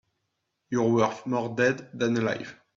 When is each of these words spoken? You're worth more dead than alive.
You're 0.71 0.89
worth 0.89 1.27
more 1.27 1.55
dead 1.55 1.91
than 1.93 2.17
alive. 2.17 2.59